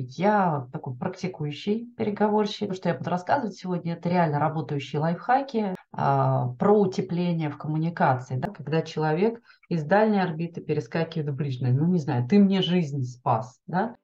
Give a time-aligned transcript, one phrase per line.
[0.00, 2.68] я такой практикующий переговорщик.
[2.68, 8.36] То, что я буду рассказывать сегодня, это реально работающие лайфхаки а, про утепление в коммуникации.
[8.36, 8.48] Да?
[8.48, 11.74] Когда человек из дальней орбиты перескакивает в ближнюю.
[11.74, 13.60] Ну, не знаю, ты мне жизнь спас.
[13.66, 13.96] Да?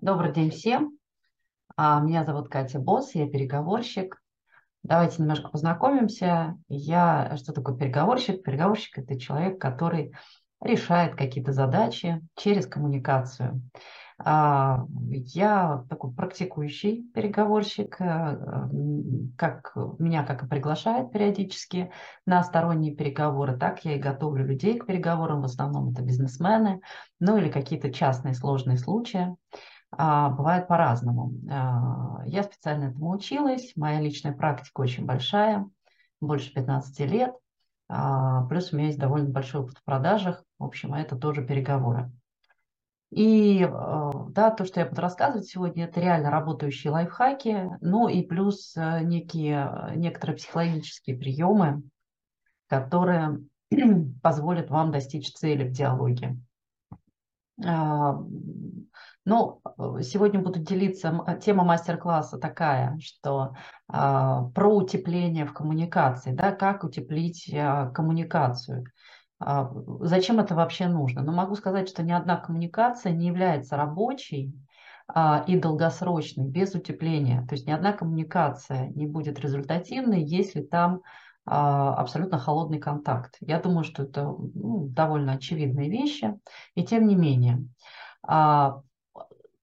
[0.00, 0.98] Добрый день всем.
[1.76, 4.21] А, меня зовут Катя Босс, я переговорщик.
[4.82, 6.58] Давайте немножко познакомимся.
[6.68, 8.42] Я, что такое переговорщик?
[8.42, 10.12] Переговорщик– это человек, который
[10.60, 13.62] решает какие-то задачи через коммуникацию.
[14.24, 18.68] А, я такой практикующий переговорщик, э,
[19.36, 21.90] как, меня как и приглашают периодически
[22.26, 26.80] на сторонние переговоры, так я и готовлю людей к переговорам, в основном это бизнесмены,
[27.18, 29.34] ну или какие-то частные сложные случаи.
[29.94, 31.34] А, бывает по-разному.
[31.50, 35.68] А, я специально этому училась, моя личная практика очень большая,
[36.20, 37.34] больше 15 лет,
[37.88, 42.10] а, плюс у меня есть довольно большой опыт в продажах, в общем, это тоже переговоры.
[43.10, 43.68] И
[44.30, 49.92] да, то, что я буду рассказывать сегодня, это реально работающие лайфхаки, ну и плюс некие,
[49.96, 51.82] некоторые психологические приемы,
[52.68, 53.40] которые
[54.22, 56.38] позволят вам достичь цели в диалоге.
[59.24, 63.54] Ну, э, сегодня буду делиться, э, тема мастер-класса такая, что
[63.86, 68.84] а, про утепление в коммуникации, да, как утеплить а, коммуникацию.
[69.38, 69.70] А,
[70.00, 71.22] зачем это вообще нужно?
[71.22, 74.52] Ну, могу сказать, что ни одна коммуникация не является рабочей
[75.06, 77.46] а, и долгосрочной без утепления.
[77.46, 81.00] То есть ни одна коммуникация не будет результативной, если там а,
[81.44, 83.36] абсолютно холодный контакт.
[83.40, 86.38] Я думаю, что это ну, довольно очевидные вещи,
[86.74, 87.66] и тем не менее.
[88.22, 88.82] А,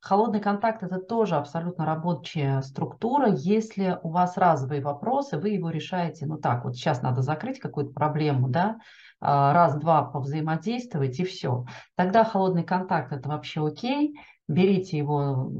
[0.02, 3.34] Холодный контакт– это тоже абсолютно рабочая структура.
[3.34, 7.92] Если у вас разовые вопросы, вы его решаете, ну так, вот сейчас надо закрыть какую-то
[7.92, 8.80] проблему, да,
[9.20, 11.66] а, раз-два повзаимодействовать и все.
[11.96, 15.52] Тогда холодный контакт– это вообще окей, берите его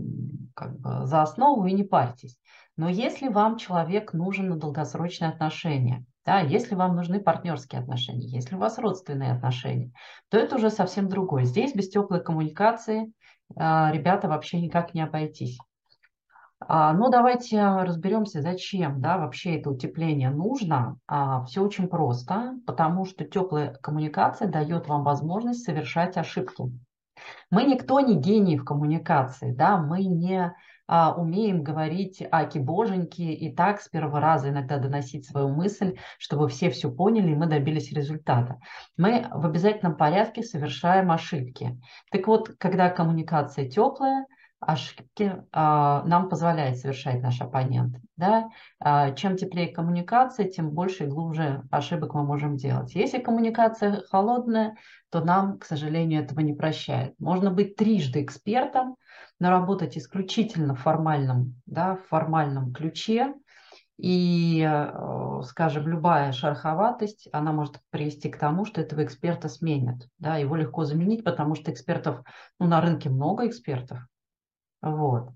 [0.56, 2.38] как бы за основу и не парьтесь.
[2.78, 8.54] Но если вам человек нужен на долгосрочные отношения, да, если вам нужны партнерские отношения, если
[8.54, 9.92] у вас родственные отношения,
[10.30, 11.44] то это уже совсем другое.
[11.44, 13.12] Здесь без теплой коммуникации
[13.56, 15.58] а, ребята, вообще никак не обойтись.
[16.60, 21.00] А, ну, давайте разберемся, зачем да, вообще это утепление нужно.
[21.08, 26.62] А, все очень просто, потому что теплая коммуникация дает вам возможность совершать ошибки.
[27.50, 30.54] Мы никто не гений в коммуникации, да, мы не
[30.92, 36.72] а, умеем говорить аки-боженьки и так с первого раза иногда доносить свою мысль, чтобы все
[36.72, 38.60] все поняли и мы добились результата.
[38.98, 41.80] Мы в обязательном порядке совершаем ошибки.
[42.12, 44.26] Так вот, когда коммуникация теплая,
[44.60, 47.96] ошибки а, нам позволяет совершать наш оппонент.
[48.18, 48.50] Да?
[48.80, 52.94] А, чем теплее коммуникация, тем больше и глубже ошибок мы можем делать.
[52.94, 54.76] Если коммуникация холодная,
[55.10, 57.14] то нам, к сожалению, этого не прощает.
[57.20, 58.98] Можно быть трижды экспертом,
[59.40, 63.34] но работать исключительно в формальном, да, в формальном ключе.
[63.98, 70.08] И, э, скажем, любая шероховатость, она может привести к тому, что этого эксперта сменят.
[70.20, 72.22] Да, его легко заменить, потому что экспертов,
[72.60, 74.00] ну, на рынке много экспертов.
[74.82, 75.30] Вот.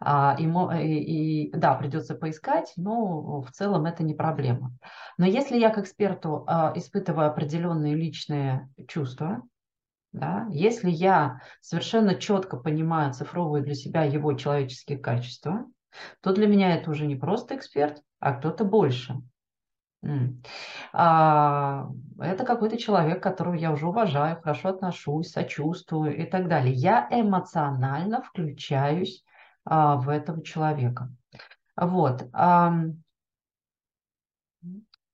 [0.00, 4.72] А, и, и, да, придется поискать, но в целом это не проблема.
[5.18, 9.42] Но если я к эксперту а, испытываю определенные личные чувства,
[10.12, 10.46] да?
[10.50, 15.66] Если я совершенно четко понимаю, цифровую для себя его человеческие качества,
[16.20, 19.16] то для меня это уже не просто эксперт, а кто-то больше.
[20.92, 21.88] А,
[22.18, 26.74] это какой-то человек, которого я уже уважаю, хорошо отношусь, сочувствую и так далее.
[26.74, 29.24] Я эмоционально включаюсь
[29.64, 31.10] а, в этого человека.
[31.76, 32.24] Вот.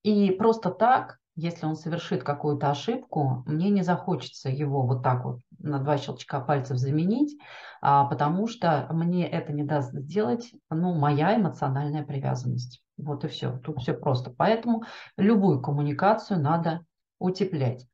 [0.03, 5.41] И просто так если он совершит какую-то ошибку, мне не захочется его вот так вот
[5.59, 7.39] на два щелчка пальцев заменить,
[7.81, 12.83] а, потому что мне это не даст сделать ну, моя эмоциональная привязанность.
[13.03, 13.59] Вот и все.
[13.59, 14.31] Тут все просто.
[14.31, 14.85] Поэтому
[15.17, 16.85] любую коммуникацию надо
[17.19, 17.87] утеплять.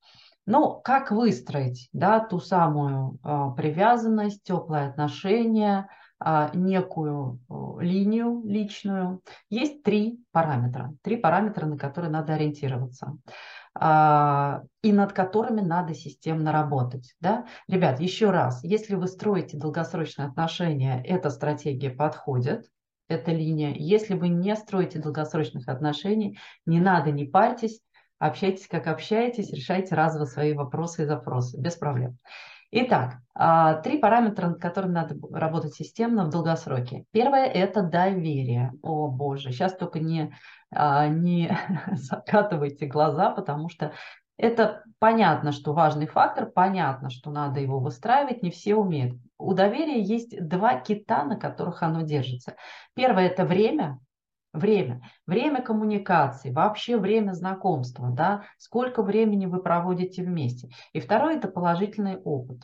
[0.46, 5.88] Но как выстроить да, ту самую э, привязанность, теплые отношения,
[6.24, 9.22] э, некую э, линию личную?
[9.50, 10.94] Есть три параметра.
[11.02, 13.16] Три параметра, на которые надо ориентироваться
[13.78, 17.14] и над которыми надо системно работать.
[17.20, 17.44] Да?
[17.68, 22.70] Ребят, еще раз, если вы строите долгосрочные отношения, эта стратегия подходит,
[23.08, 23.72] эта линия.
[23.74, 27.80] Если вы не строите долгосрочных отношений, не надо, не парьтесь,
[28.18, 32.18] общайтесь, как общаетесь, решайте разово свои вопросы и запросы, без проблем.
[32.72, 37.04] Итак, а, три параметра, над которыми надо работать системно в долгосроке.
[37.12, 38.72] Первое– это доверие.
[38.82, 40.34] О, боже, сейчас только не,
[40.70, 41.56] а, не
[41.92, 43.92] закатывайте глаза, потому что
[44.36, 49.16] это понятно, что важный фактор, понятно, что надо его выстраивать, не все умеют.
[49.38, 52.56] У доверия есть два кита, на которых оно держится.
[52.94, 54.00] Первое– это время,
[54.56, 55.02] Время.
[55.26, 60.70] Время коммуникации, вообще время знакомства, да, сколько времени вы проводите вместе.
[60.94, 62.62] И второе– это положительный опыт.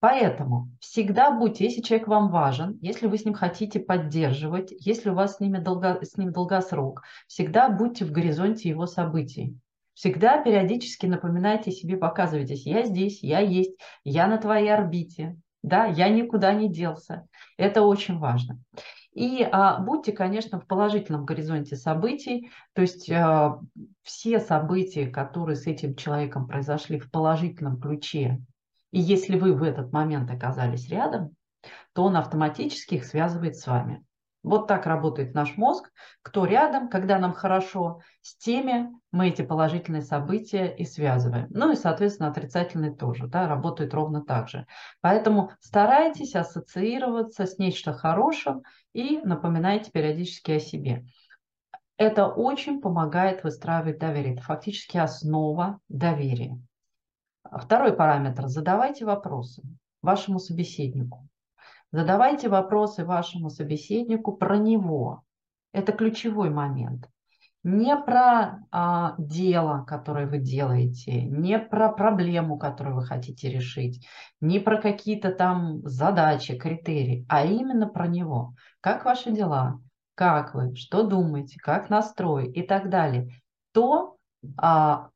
[0.00, 5.14] Поэтому всегда будьте, если человек вам важен, если вы с ним хотите поддерживать, если у
[5.14, 9.56] вас с, ними долго, с ним долгосрок, всегда будьте в горизонте его событий.
[9.94, 15.36] Всегда периодически напоминайте себе, показывайтесь, я здесь, я есть, я на твоей орбите,
[15.66, 17.26] да, я никуда не делся.
[17.58, 18.60] Это очень важно.
[19.12, 23.58] И а, будьте, конечно, в положительном горизонте событий, то есть а,
[24.02, 28.40] все события, которые с этим человеком произошли в положительном ключе,
[28.92, 31.34] и если вы в этот момент оказались рядом,
[31.94, 34.04] то он автоматически их связывает с вами.
[34.46, 35.90] Вот так работает наш мозг.
[36.22, 41.48] Кто рядом, когда нам хорошо, с теми мы эти положительные события и связываем.
[41.50, 44.64] Ну и, соответственно, отрицательные тоже, да, работают ровно так же.
[45.00, 48.62] Поэтому старайтесь ассоциироваться с нечто хорошим
[48.92, 51.04] и напоминайте периодически о себе.
[51.96, 54.34] Это очень помогает выстраивать доверие.
[54.34, 56.56] Это фактически основа доверия.
[57.50, 58.46] Второй параметр.
[58.46, 59.64] Задавайте вопросы
[60.02, 61.26] вашему собеседнику.
[61.96, 65.22] Задавайте вопросы вашему собеседнику про него.
[65.72, 67.08] Это ключевой момент.
[67.62, 74.06] Не про а, дело, которое вы делаете, не про проблему, которую вы хотите решить,
[74.42, 78.52] не про какие-то там задачи, критерии, а именно про него.
[78.82, 79.80] Как ваши дела,
[80.14, 83.30] как вы, что думаете, как настрой и так далее.
[83.72, 84.18] То
[84.58, 85.08] а,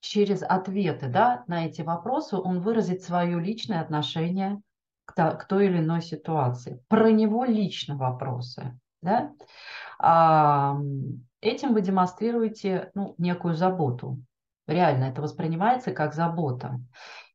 [0.00, 4.62] через ответы да, на эти вопросы он выразит свое личное отношение
[5.04, 6.82] к, той или иной ситуации.
[6.88, 8.78] Про него лично вопросы.
[9.02, 9.32] Да?
[9.98, 10.78] А,
[11.40, 14.20] этим вы демонстрируете ну, некую заботу.
[14.66, 16.80] Реально это воспринимается как забота.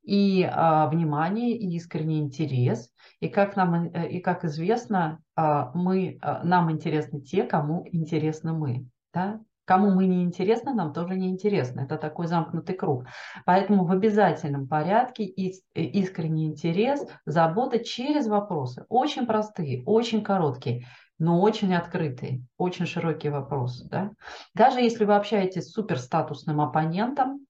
[0.01, 2.91] И а, внимание, и искренний интерес.
[3.19, 8.53] И как, нам, э, и как известно, а, мы, а, нам интересны те, кому интересны
[8.53, 8.87] мы.
[9.13, 9.41] Да?
[9.69, 11.81] Кому мы не интересны, нам тоже не интересно.
[11.81, 13.05] Это такой замкнутый круг.
[13.45, 18.87] Поэтому в обязательном порядке э, искренний интерес, забота через вопросы.
[18.89, 20.87] Очень простые, очень короткие,
[21.19, 23.83] но очень открытые, очень широкий вопрос.
[23.83, 24.09] Да?
[24.55, 27.45] Даже если вы общаетесь с суперстатусным оппонентом,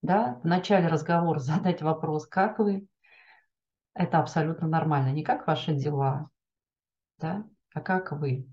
[0.00, 2.86] да, в начале разговора задать вопрос, как вы,
[3.94, 5.08] это абсолютно нормально.
[5.08, 6.28] Не как ваши дела,
[7.18, 7.44] да,
[7.74, 8.46] а как вы,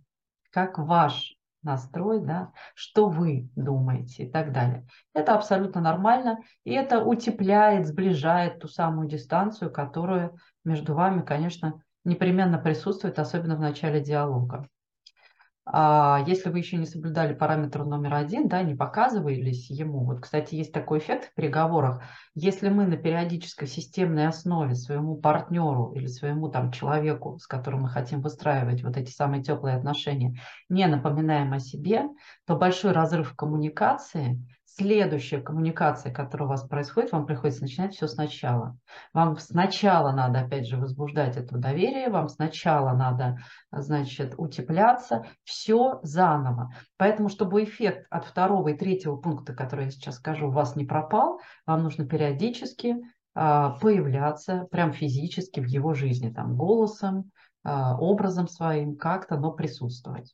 [0.50, 4.86] как ваш настрой, да, что вы думаете и так далее.
[5.14, 12.58] Это абсолютно нормально, и это утепляет, сближает ту самую дистанцию, которая между вами, конечно, непременно
[12.58, 14.68] присутствует, особенно в начале диалога.
[15.66, 20.06] А если вы еще не соблюдали параметр номер один, да, не показывались ему.
[20.06, 22.02] Вот, кстати, есть такой эффект в переговорах.
[22.34, 27.90] Если мы на периодической системной основе своему партнеру или своему там человеку, с которым мы
[27.90, 32.06] хотим выстраивать вот эти самые теплые отношения, не напоминаем о себе,
[32.48, 34.44] то большой разрыв в коммуникации
[34.76, 38.78] следующая коммуникация, которая у вас происходит, вам приходится начинать все сначала.
[39.14, 43.38] Вам сначала надо, опять же, возбуждать это доверие, вам сначала надо,
[43.72, 46.74] значит, утепляться, все заново.
[46.98, 50.86] Поэтому, чтобы эффект от второго и третьего пункта, который я сейчас скажу, у вас не
[50.86, 52.98] пропал, вам нужно периодически
[53.34, 57.32] а, появляться прям физически в его жизни, там, голосом,
[57.64, 60.34] а, образом своим, как-то, но присутствовать.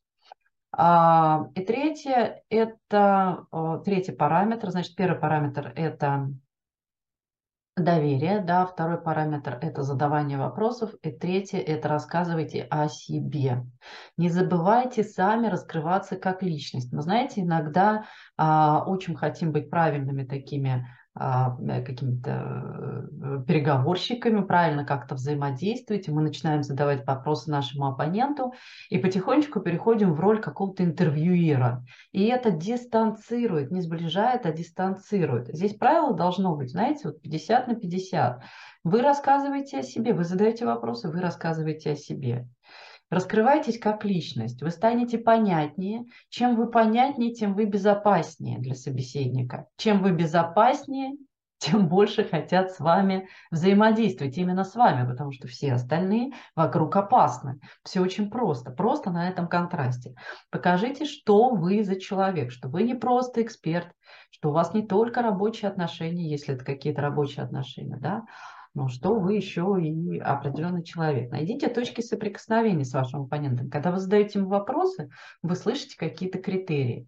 [0.72, 3.48] А, и третье, это
[3.86, 6.30] третий параметр, значит, первый параметр– это
[7.76, 13.66] доверие, да, второй параметр– это задавание вопросов, и третье– это рассказывайте о себе.
[14.18, 16.92] Не забывайте сами раскрываться как личность.
[16.92, 18.06] Мы, знаете, иногда
[18.38, 20.86] очень хотим быть правильными такими
[21.20, 28.54] а, э, какими-то э, переговорщиками, правильно как-то взаимодействуете, мы начинаем задавать вопросы нашему оппоненту
[28.90, 31.84] и потихонечку переходим в роль какого-то интервьюера.
[32.12, 35.48] И это дистанцирует, не сближает, а дистанцирует.
[35.48, 38.44] Здесь правило должно быть, знаете, вот 50 на 50.
[38.84, 42.48] Вы рассказываете о себе, вы задаете вопросы, вы рассказываете о себе.
[43.10, 46.06] Раскрывайтесь как личность, вы станете понятнее.
[46.30, 49.68] Чем вы понятнее, тем вы безопаснее для собеседника.
[49.78, 51.14] Чем вы безопаснее,
[51.60, 57.60] тем больше хотят с вами взаимодействовать именно с вами, потому что все остальные вокруг опасны.
[57.84, 60.14] Все очень просто, просто на этом контрасте.
[60.52, 63.88] Покажите, что вы за человек, что вы не просто эксперт,
[64.32, 68.26] что у вас не только рабочие отношения, если это какие-то рабочие отношения, да,
[68.74, 71.32] но что вы еще и определенный человек.
[71.32, 73.70] Найдите точки соприкосновения с вашим оппонентом.
[73.70, 75.10] Когда вы задаете ему вопросы,
[75.42, 77.08] вы слышите какие-то критерии.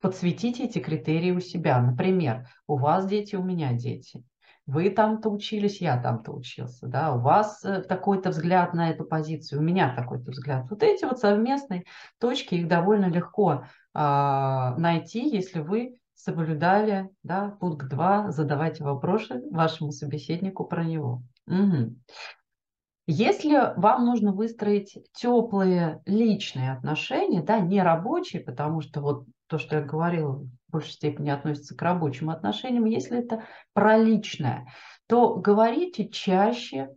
[0.00, 1.80] Подсветите эти критерии у себя.
[1.80, 4.24] Например, у вас дети, у меня дети.
[4.66, 6.86] Вы там-то учились, я там-то учился.
[6.86, 7.14] Да?
[7.14, 10.70] У вас э, такой-то взгляд на эту позицию, у меня такой-то взгляд.
[10.70, 11.84] Вот эти вот совместные
[12.18, 19.92] точки, их довольно легко а, найти, если вы соблюдали да, пункт 2, задавайте вопросы вашему
[19.92, 21.22] собеседнику про него.
[21.46, 21.96] Угу.
[23.06, 29.76] Если вам нужно выстроить теплые личные отношения, да, не рабочие, потому что вот то, что
[29.76, 34.68] я говорила, в большей степени относится к рабочим отношениям, если это про личное,
[35.08, 36.90] то говорите чаще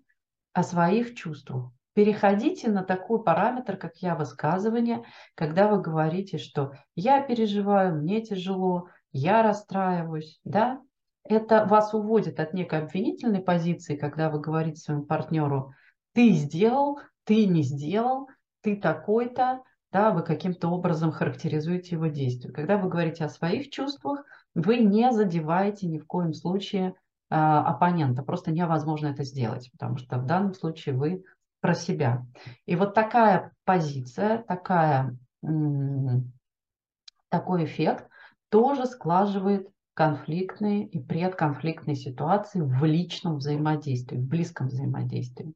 [0.53, 1.71] о своих чувствах.
[1.93, 5.03] Переходите на такой параметр, как я высказывание,
[5.35, 10.81] когда вы говорите, что я переживаю, мне тяжело, я расстраиваюсь, да,
[11.23, 15.73] это вас уводит от некой обвинительной позиции, когда вы говорите своему партнеру,
[16.13, 18.27] ты сделал, ты не сделал,
[18.61, 22.51] ты такой-то, да, вы каким-то образом характеризуете его действия.
[22.51, 26.89] Когда вы говорите о своих чувствах, вы не задеваете ни в коем случае
[27.29, 28.23] э, оппонента.
[28.23, 31.23] Просто невозможно это сделать, потому что в данном случае вы
[31.61, 32.25] про себя.
[32.65, 35.17] И вот такая позиция, такая,
[37.29, 38.09] такой эффект
[38.53, 45.53] тоже склаживает конфликтные и предконфликтные ситуации в личном взаимодействии, в близком взаимодействии.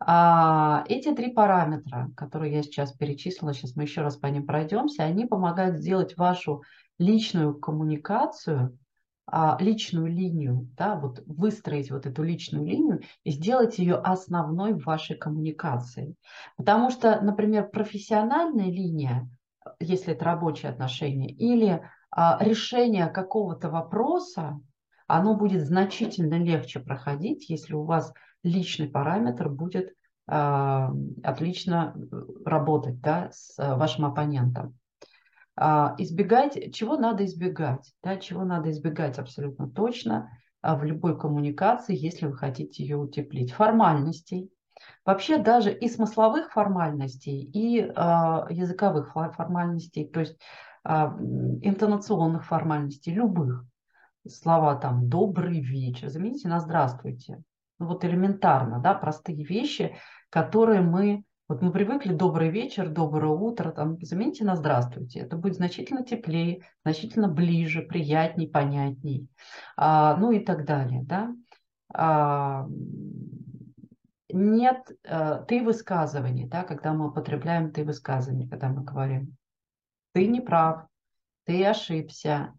[0.00, 5.02] А эти три параметра, которые я сейчас перечислила, сейчас мы еще раз по ним пройдемся,
[5.02, 6.62] они помогают сделать вашу
[6.98, 8.78] личную коммуникацию,
[9.26, 14.86] а, личную линию, да, вот выстроить вот эту личную линию и сделать ее основной в
[14.86, 16.14] вашей коммуникации.
[16.56, 19.28] Потому что, например, профессиональная линия,
[19.78, 21.82] если это рабочие отношения, или
[22.14, 24.60] решение какого-то вопроса,
[25.06, 28.12] оно будет значительно легче проходить, если у вас
[28.42, 29.94] личный параметр будет
[30.26, 31.96] а, отлично
[32.44, 34.78] работать да, с вашим оппонентом.
[35.56, 40.30] А, избегать, чего надо избегать, да, чего надо избегать абсолютно точно
[40.62, 43.52] в любой коммуникации, если вы хотите ее утеплить.
[43.52, 44.50] Формальностей,
[45.04, 47.86] Вообще даже и смысловых формальностей, и э,
[48.50, 50.44] языковых формальностей, то есть а,
[50.88, 53.64] интонационных формальностей, любых.
[54.26, 57.42] Слова там «добрый вечер», замените на «здравствуйте».
[57.78, 59.94] Ну, вот элементарно, да, простые вещи,
[60.30, 65.20] которые мы, вот мы привыкли «добрый вечер», «доброе утро», там, замените на «здравствуйте».
[65.20, 69.28] Это будет значительно теплее, значительно ближе, приятней, понятней,
[69.76, 71.34] а, ну и так далее, да.
[71.94, 72.66] А,
[74.30, 79.36] нет а, ты высказываний, да, когда мы употребляем ты высказывания, когда мы говорим
[80.12, 80.86] ты не прав,
[81.44, 82.54] ты ошибся,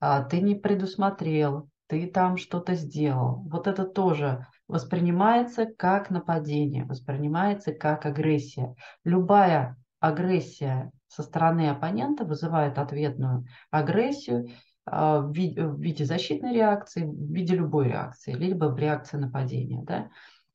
[0.00, 3.42] а, ты не предусмотрел, ты там что-то сделал.
[3.48, 8.74] Вот это тоже воспринимается как нападение, воспринимается как агрессия.
[9.04, 14.48] Любая агрессия со стороны оппонента вызывает ответную агрессию
[14.84, 19.82] а, в виде защитной реакции, в виде любой реакции, либо в реакции нападения.
[19.84, 20.10] Да?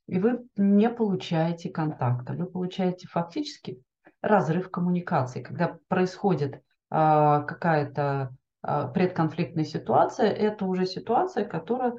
[0.08, 3.82] И вы не получаете контакта, вы получаете фактически
[4.22, 11.94] разрыв коммуникации, когда происходит а, какая-то а, предконфликтная ситуация, это уже ситуация, которая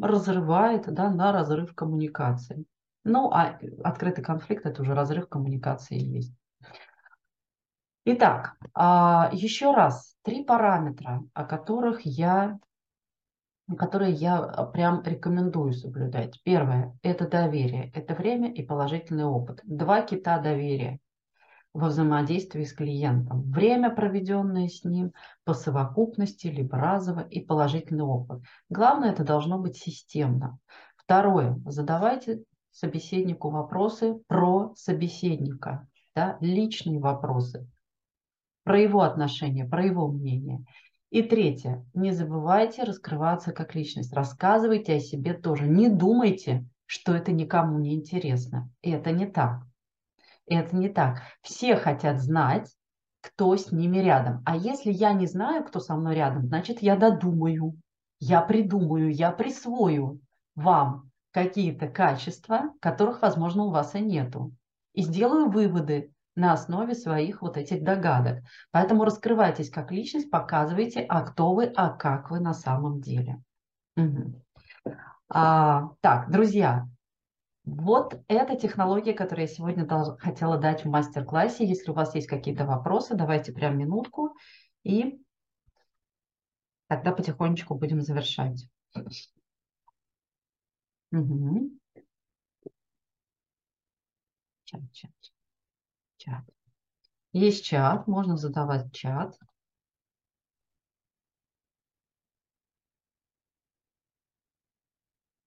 [0.00, 2.64] разрывает да, на разрыв коммуникации.
[3.04, 6.34] Ну, а открытый конфликт– это уже разрыв коммуникации есть.
[8.04, 12.58] Итак, а, еще раз, три параметра, о которых я,
[13.78, 14.40] которые я
[14.72, 16.40] прям рекомендую соблюдать.
[16.44, 19.60] Первое– это доверие, это время и положительный опыт.
[19.64, 21.00] Два кита доверия
[21.76, 23.42] во взаимодействии с клиентом.
[23.50, 25.12] Время, проведенное с ним
[25.44, 28.42] по совокупности, либо разово и положительный опыт.
[28.70, 30.58] Главное, это должно быть системно.
[30.96, 31.60] Второе.
[31.66, 32.42] Задавайте
[32.72, 37.68] собеседнику вопросы про собеседника, да, личные вопросы,
[38.64, 40.64] про его отношения, про его мнение.
[41.10, 41.84] И третье.
[41.94, 44.12] Не забывайте раскрываться как личность.
[44.12, 45.68] Рассказывайте о себе тоже.
[45.68, 48.70] Не думайте, что это никому не интересно.
[48.82, 49.62] Это не так.
[50.46, 51.22] Это не так.
[51.42, 52.70] Все хотят знать,
[53.20, 54.42] кто с ними рядом.
[54.46, 57.74] А если я не знаю, кто со мной рядом, значит, я додумаю,
[58.20, 60.20] я придумаю, я присвою
[60.54, 64.54] вам какие-то качества, которых, возможно, у вас и нету.
[64.94, 68.44] И сделаю выводы на основе своих вот этих догадок.
[68.70, 73.42] Поэтому раскрывайтесь как личность, показывайте, а кто вы, а как вы на самом деле.
[73.96, 74.42] Угу.
[75.28, 76.86] А, так, друзья,
[77.66, 81.66] вот эта технология, которую я сегодня дол- хотела дать в мастер-классе.
[81.66, 84.34] Если у вас есть какие-то вопросы, давайте прям минутку,
[84.84, 85.20] и
[86.88, 88.66] тогда потихонечку будем завершать.
[91.12, 91.70] Угу.
[94.68, 95.14] Чат, чат,
[96.18, 96.44] чат.
[97.32, 99.38] Есть чат, можно задавать чат.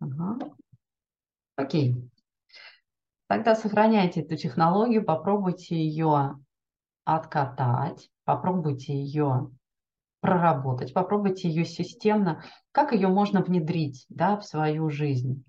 [0.02, 0.59] Ага.
[1.60, 2.10] Окей.
[3.28, 6.40] Тогда сохраняйте эту технологию, попробуйте ее
[7.04, 9.52] откатать, попробуйте ее
[10.22, 15.44] проработать, попробуйте ее системно, как ее можно внедрить да, в свою жизнь.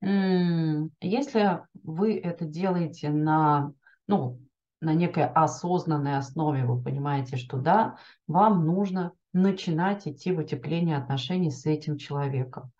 [0.00, 3.74] Если вы это делаете на,
[4.08, 4.40] ну,
[4.80, 11.50] на некой осознанной основе, вы понимаете, что да, вам нужно начинать идти в утепление отношений
[11.50, 12.72] с этим человеком.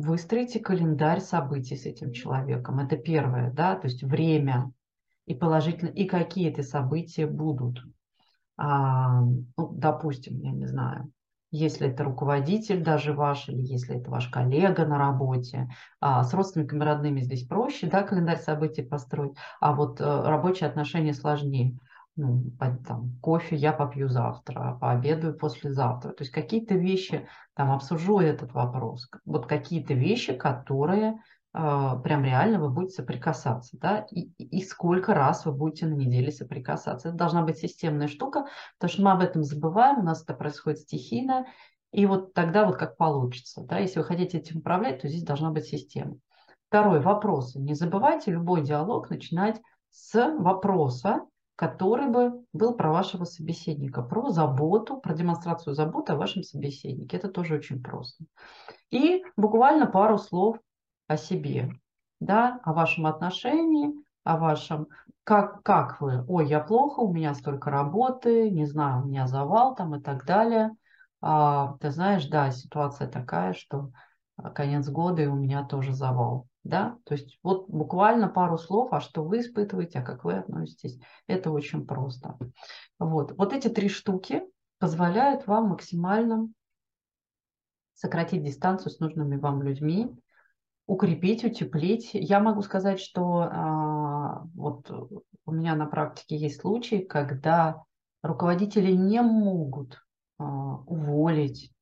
[0.00, 2.78] Выстроите календарь событий с этим человеком.
[2.78, 4.72] Это первое, да, то есть время
[5.26, 7.82] и положительно, и какие эти события будут.
[8.56, 11.12] А, ну, допустим, я не знаю,
[11.50, 15.68] если это руководитель даже ваш, или если это ваш коллега на работе.
[16.00, 21.12] А с родственниками родными здесь проще, да, календарь событий построить, а вот э, рабочие отношения
[21.12, 21.76] сложнее.
[22.16, 22.44] Ну,
[22.86, 26.10] там, кофе я попью завтра, пообедаю послезавтра.
[26.10, 29.08] То есть какие-то вещи, там, обсужу этот вопрос.
[29.24, 31.18] Вот какие-то вещи, которые
[31.52, 36.30] а, прям реально вы будете соприкасаться, да, и, и сколько раз вы будете на неделе
[36.30, 37.08] соприкасаться.
[37.08, 38.46] Это должна быть системная штука,
[38.78, 41.46] потому что мы об этом забываем, у нас это происходит стихийно,
[41.90, 45.50] и вот тогда вот как получится, да, если вы хотите этим управлять, то здесь должна
[45.50, 46.16] быть система.
[46.68, 47.56] Второй вопрос.
[47.56, 51.26] Не забывайте любой диалог начинать с вопроса,
[51.60, 57.18] который бы был про вашего собеседника, про заботу, про демонстрацию заботы о вашем собеседнике.
[57.18, 58.24] Это тоже очень просто.
[58.90, 60.56] И буквально пару слов
[61.06, 61.70] о себе,
[62.18, 63.92] да, о вашем отношении,
[64.24, 64.88] о вашем,
[65.22, 69.74] как, как вы, ой, я плохо, у меня столько работы, не знаю, у меня завал
[69.74, 70.70] там и так далее.
[71.20, 73.90] А, ты знаешь, да, ситуация такая, что
[74.38, 76.46] а, конец года и у меня тоже завал.
[76.62, 76.98] Да?
[77.04, 80.98] То есть вот буквально пару слов, а что вы испытываете, а как вы относитесь.
[81.26, 82.38] Это очень просто.
[82.98, 84.42] Вот, вот эти три штуки
[84.78, 86.48] позволяют вам максимально
[87.94, 90.14] сократить дистанцию с нужными вам людьми,
[90.86, 92.10] укрепить, утеплить.
[92.14, 94.90] Я могу сказать, что а, вот
[95.44, 97.84] у меня на практике есть случаи, когда
[98.22, 100.02] руководители не могут
[100.38, 100.44] а,
[100.86, 101.72] уволить,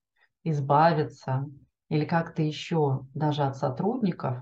[0.45, 1.47] избавиться
[1.89, 4.39] или как-то еще даже от сотрудников,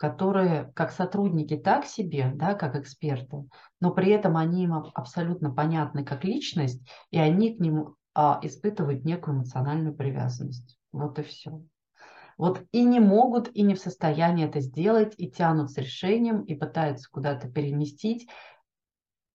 [0.00, 3.44] которые как сотрудники так себе, да, как эксперты,
[3.80, 9.04] но при этом они им абсолютно понятны как личность, и они к ним а, испытывают
[9.04, 10.78] некую эмоциональную привязанность.
[10.90, 11.62] Вот и все.
[12.38, 16.54] Вот и не могут, и не в состоянии это сделать, и тянут с решением, и
[16.54, 18.26] пытаются куда-то переместить,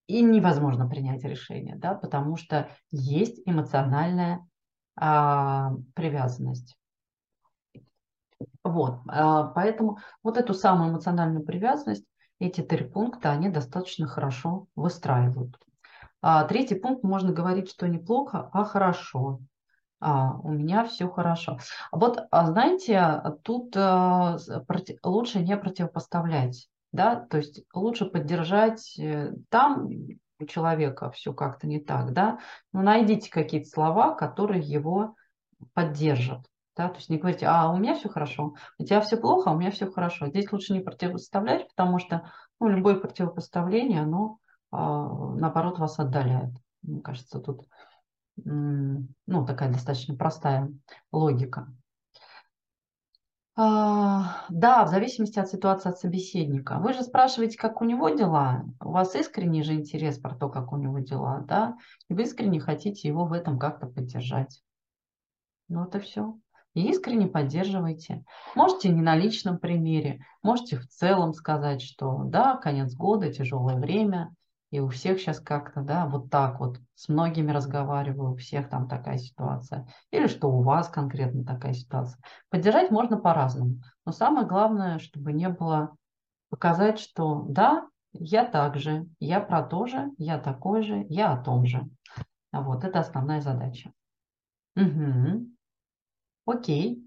[0.08, 4.43] и невозможно принять решение, да, потому что есть эмоциональная
[4.95, 6.75] а, привязанность.
[8.65, 12.04] Вот, а, поэтому вот эту самую эмоциональную привязанность,
[12.39, 15.56] эти три пункта, они достаточно хорошо выстраивают.
[16.21, 19.39] А, третий пункт можно говорить, что неплохо, а хорошо
[19.99, 21.60] а, у меня все хорошо.
[21.91, 29.34] Вот, а знаете, тут а, проти, лучше не противопоставлять, да, то есть лучше поддержать э,
[29.49, 29.89] там
[30.39, 32.39] у человека все как-то не так, да,
[32.73, 35.15] но найдите какие-то слова, которые его
[35.73, 36.47] поддержат.
[36.76, 39.54] Да, то есть не говорите, а у меня все хорошо, у тебя все плохо, а
[39.54, 40.28] у меня все хорошо.
[40.28, 44.40] Здесь лучше не противопоставлять, потому что ну, любое противопоставление, оно
[44.72, 46.52] а, наоборот вас отдаляет.
[46.82, 47.66] Мне кажется, тут
[48.44, 50.70] ну, такая достаточно простая
[51.12, 51.74] логика.
[53.58, 56.78] А, да, в зависимости от ситуации от собеседника.
[56.80, 58.66] Вы же спрашиваете, как у него дела.
[58.82, 61.78] У вас искренний же интерес про то, как у него дела, да?
[62.10, 64.62] И вы искренне хотите его в этом как-то поддержать.
[65.70, 66.38] Ну, это все.
[66.76, 68.24] И искренне поддерживайте.
[68.54, 74.36] Можете не на личном примере, можете в целом сказать, что да, конец года, тяжелое время,
[74.72, 78.90] и у всех сейчас как-то, да, вот так вот, с многими разговариваю, у всех там
[78.90, 79.88] такая ситуация.
[80.12, 82.22] Или что у вас конкретно такая ситуация.
[82.50, 83.82] Поддержать можно по-разному.
[84.06, 85.96] Но самое главное, чтобы не было
[86.50, 91.42] показать, что да, я так же, я про то же, я такой же, я о
[91.42, 91.88] том же.
[92.52, 93.94] Вот, это основная задача.
[94.76, 95.55] Угу.
[96.45, 97.05] Окей.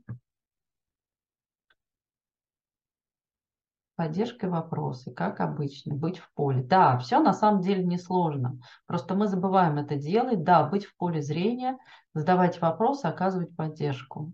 [3.99, 6.63] поддержкой вопросы, как обычно, быть в поле.
[6.63, 8.61] Да, все на самом деле несложно.
[8.87, 10.45] Просто мы забываем это делать.
[10.45, 11.77] Да, быть в поле зрения,
[12.15, 14.33] задавать вопросы, оказывать поддержку.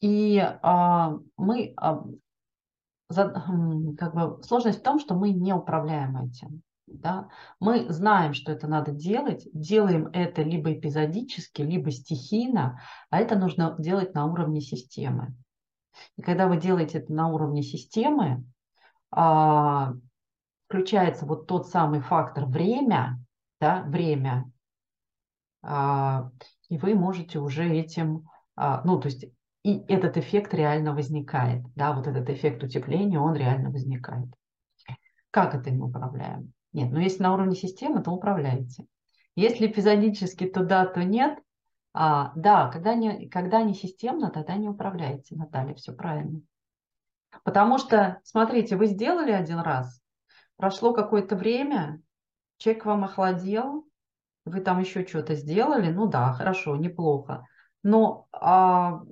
[0.00, 2.04] И а, мы, а,
[3.08, 3.28] за,
[3.98, 6.62] как бы, сложность в том, что мы не управляем этим.
[6.86, 7.28] Да?
[7.60, 13.74] Мы знаем, что это надо делать, делаем это либо эпизодически, либо стихийно, а это нужно
[13.78, 15.34] делать на уровне системы.
[16.16, 18.44] И когда вы делаете это на уровне системы,
[19.10, 19.94] а,
[20.68, 23.18] включается вот тот самый фактор время,
[23.60, 24.50] да, время,
[25.62, 26.30] а,
[26.68, 29.26] и вы можете уже этим, а, ну, то есть
[29.62, 34.28] и этот эффект реально возникает, да, вот этот эффект утепления, он реально возникает.
[35.32, 36.52] Как это мы управляем?
[36.72, 38.86] Нет, ну если на уровне системы, то управляете.
[39.34, 41.38] Если эпизодически, то да, то нет.
[41.92, 46.40] А, да, когда не, когда не системно, тогда не управляете, Наталья, все правильно.
[47.44, 50.00] Потому что, смотрите, вы сделали один раз,
[50.56, 52.00] прошло какое-то время,
[52.58, 53.86] человек вам охладел,
[54.44, 57.44] вы там еще что-то сделали, ну да, хорошо, неплохо.
[57.82, 59.02] Но а,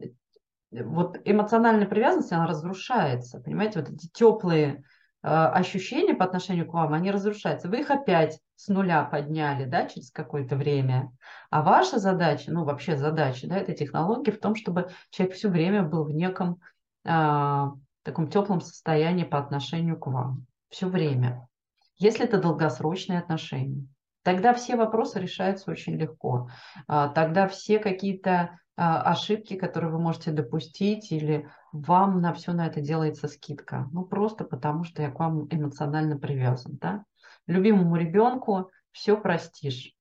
[0.70, 4.84] вот эмоциональная привязанность, она разрушается, понимаете, вот эти теплые
[5.26, 7.68] ощущения по отношению к вам, они разрушаются.
[7.68, 11.10] Вы их опять с нуля подняли, да, через какое-то время.
[11.50, 15.82] А ваша задача, ну вообще задача, да, этой технологии в том, чтобы человек все время
[15.82, 16.60] был в неком
[17.04, 17.64] э,
[18.02, 20.46] таком теплом состоянии по отношению к вам.
[20.68, 21.48] Все время.
[21.96, 23.86] Если это долгосрочные отношения,
[24.22, 26.50] тогда все вопросы решаются очень легко.
[26.86, 32.66] А, тогда все какие-то а, ошибки, которые вы можете допустить, или вам на все на
[32.66, 33.88] это делается скидка.
[33.92, 36.78] Ну, просто потому что я к вам эмоционально привязан.
[36.80, 37.04] Да?
[37.46, 39.92] Любимому ребенку все простишь.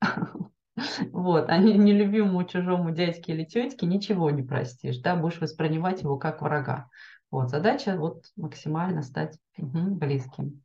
[1.12, 6.42] Вот, а нелюбимому чужому дядьке или тетке ничего не простишь, да, будешь воспринимать его как
[6.42, 6.88] врага.
[7.30, 10.64] Вот, задача вот максимально стать близким.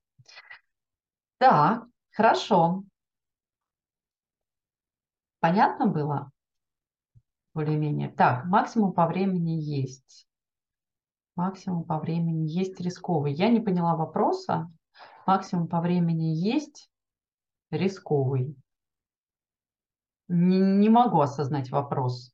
[1.37, 2.83] Так, хорошо.
[5.39, 6.31] Понятно было?
[7.59, 8.07] Более-менее.
[8.07, 10.25] Так, максимум по времени есть.
[11.35, 13.33] Максимум по времени есть рисковый.
[13.33, 14.71] Я не поняла вопроса.
[15.27, 16.89] Максимум по времени есть
[17.69, 18.55] рисковый.
[20.29, 22.31] Не, не могу осознать вопрос.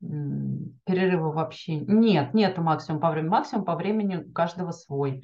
[0.00, 1.76] Перерыва вообще.
[1.76, 3.28] Нет, нету максимум по времени.
[3.28, 5.22] Максимум по времени у каждого свой.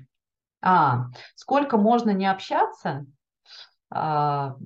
[0.60, 3.06] А, сколько можно не общаться?
[3.94, 4.56] А,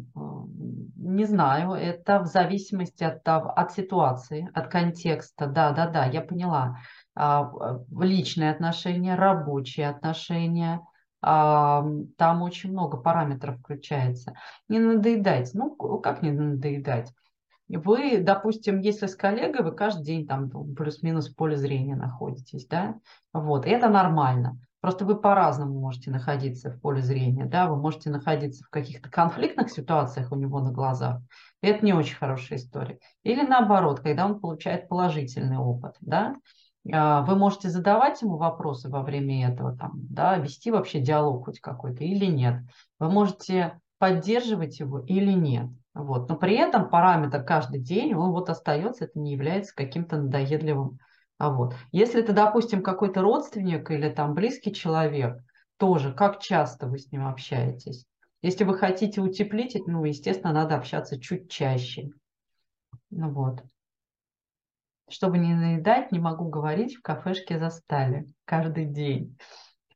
[0.96, 5.46] не знаю, это в зависимости от, от ситуации, от контекста.
[5.46, 6.78] Да, да, да, я поняла.
[7.16, 7.50] А,
[7.98, 10.80] личные отношения, рабочие отношения.
[11.22, 11.84] А,
[12.16, 14.34] там очень много параметров включается.
[14.68, 15.50] Не надоедать.
[15.54, 17.12] Ну, как не надоедать?
[17.68, 23.00] Вы, допустим, если с коллегой, вы каждый день там плюс-минус в поле зрения находитесь, да,
[23.32, 24.60] вот, это нормально.
[24.86, 29.68] Просто вы по-разному можете находиться в поле зрения, да, вы можете находиться в каких-то конфликтных
[29.68, 31.22] ситуациях у него на глазах,
[31.60, 33.00] и это не очень хорошая история.
[33.24, 36.36] Или наоборот, когда он получает положительный опыт, да,
[36.92, 41.58] а, вы можете задавать ему вопросы во время этого, там, да, вести вообще диалог хоть
[41.58, 42.62] какой-то или нет.
[43.00, 45.66] Вы можете поддерживать его или нет.
[45.94, 46.28] Вот.
[46.28, 51.00] Но при этом параметр каждый день, он вот остается, это не является каким-то надоедливым
[51.38, 51.74] а вот.
[51.92, 55.38] Если это, допустим, какой-то родственник или там близкий человек,
[55.76, 58.06] тоже, как часто вы с ним общаетесь?
[58.42, 62.10] Если вы хотите утеплить, ну, естественно, надо общаться чуть чаще.
[63.10, 63.62] Ну вот.
[65.08, 69.36] Чтобы не наедать, не могу говорить, в кафешке застали каждый день.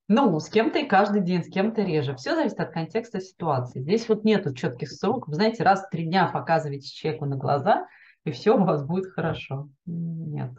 [0.09, 2.17] Ну, с кем-то и каждый день, с кем-то реже.
[2.17, 3.81] Все зависит от контекста ситуации.
[3.81, 5.35] Здесь вот нету четких сроков.
[5.35, 7.87] Знаете, раз в три дня показываете человеку на глаза,
[8.25, 9.69] и все у вас будет хорошо.
[9.87, 10.51] Нет.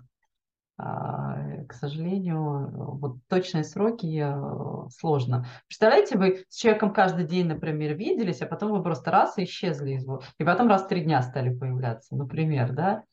[0.77, 5.45] А, к сожалению, вот точные сроки э, сложно.
[5.67, 9.91] Представляете, вы с человеком каждый день, например, виделись, а потом вы просто раз и исчезли
[9.91, 13.03] из его, и потом раз в три дня стали появляться, например, да?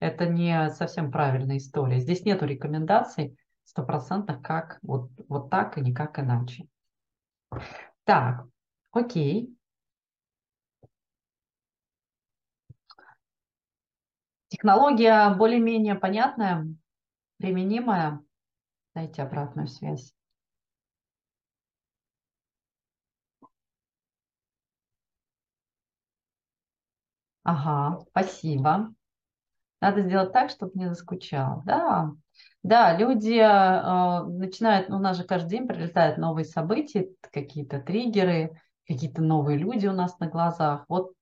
[0.00, 1.98] Это не совсем правильная история.
[1.98, 6.66] Здесь нету рекомендаций стопроцентных, как вот, вот так и никак иначе.
[8.04, 8.46] Так,
[8.92, 9.54] окей.
[14.48, 16.66] Технология более-менее понятная
[17.38, 18.20] применимая.
[18.94, 20.14] Дайте обратную связь.
[27.44, 28.92] Ага, спасибо.
[29.80, 31.62] Надо сделать так, чтобы не заскучал.
[31.64, 32.10] Да,
[32.62, 38.60] да, люди э, начинают, ну, у нас же каждый день прилетают новые события, какие-то триггеры,
[38.86, 40.84] какие-то новые люди у нас на глазах.
[40.88, 41.12] Вот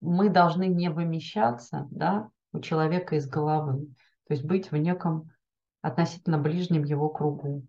[0.00, 3.86] мы должны не вымещаться, да, у человека из головы,
[4.26, 5.30] то есть быть в неком
[5.86, 7.64] относительно ближнем его кругу.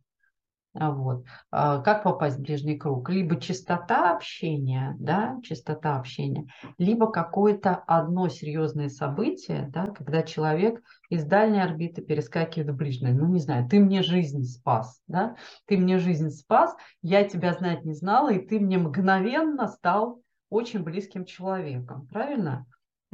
[0.74, 1.26] А вот.
[1.50, 3.10] А как попасть в ближний круг?
[3.10, 6.46] Либо частота общения, да, частота общения,
[6.78, 13.14] либо какое-то одно серьезное событие, да, когда человек из дальней орбиты перескакивает в ближнее.
[13.14, 17.86] Ну, не знаю, ты мне жизнь спас, да, ты мне жизнь спас, я тебя знать
[17.86, 22.68] не знала, и ты мне мгновенно стал очень близким человеком, правильно?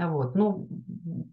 [0.07, 0.35] Вот.
[0.35, 0.67] Ну,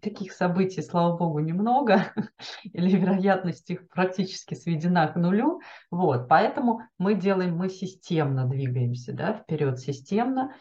[0.01, 2.13] таких событий, слава богу, немного,
[2.63, 5.61] или вероятность их практически сведена к нулю.
[5.89, 6.27] Вот.
[6.27, 10.53] Поэтому мы делаем, мы системно двигаемся да, вперед, системно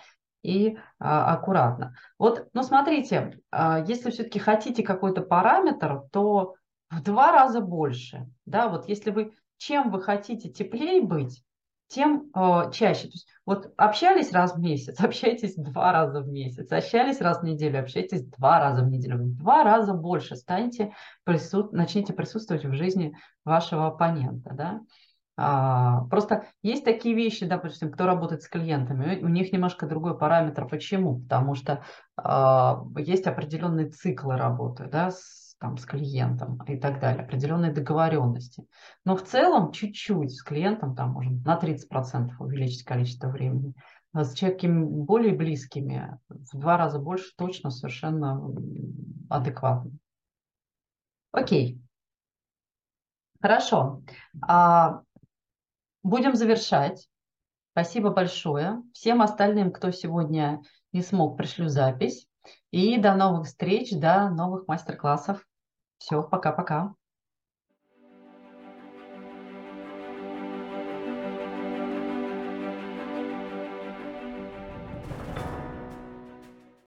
[0.42, 1.94] и а, аккуратно.
[2.18, 6.54] Вот, ну смотрите, а, если все-таки хотите какой-то параметр, то
[6.90, 8.28] в два раза больше.
[8.46, 11.44] Да, вот если вы, чем вы хотите теплее быть,
[11.90, 13.02] тем э, чаще.
[13.02, 17.44] То есть, вот общались раз в месяц, общайтесь два раза в месяц, общались раз в
[17.44, 21.72] неделю, общайтесь два раза в неделю, два раза больше станьте, присут...
[21.72, 24.54] начните присутствовать в жизни вашего оппонента.
[24.54, 24.80] Да?
[25.36, 30.68] А, просто есть такие вещи, допустим, кто работает с клиентами, у них немножко другой параметр.
[30.68, 31.20] Почему?
[31.20, 31.82] Потому что
[32.16, 38.66] а, есть определенные циклы работы да, с там, с клиентом и так далее, определенные договоренности.
[39.04, 43.74] Но в целом чуть-чуть с клиентом там можем на 30% увеличить количество времени.
[44.14, 48.42] С человеками более близкими в два раза больше точно совершенно
[49.28, 49.92] адекватно.
[51.30, 51.78] Окей.
[53.40, 54.02] Хорошо.
[54.42, 55.02] А,
[56.02, 57.08] будем завершать.
[57.72, 58.82] Спасибо большое.
[58.94, 62.26] Всем остальным, кто сегодня не смог, пришлю запись.
[62.70, 65.46] И до новых встреч, до новых мастер-классов.
[66.00, 66.96] Все, пока-пока.